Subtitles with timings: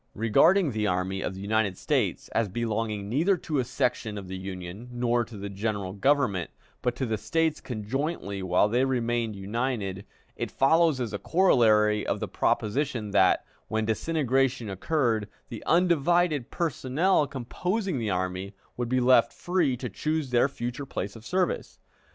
[0.15, 4.35] Regarding the Army of the United States as belonging neither to a section of the
[4.35, 6.49] Union nor to the General Government,
[6.81, 10.03] but to the States conjointly while they remained united,
[10.35, 17.27] it follows as a corollary of the proposition that, when disintegration occurred, the undivided personnel
[17.27, 21.77] composing the army would be left free to choose their future place of service.